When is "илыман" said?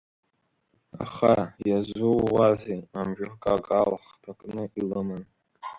4.79-5.23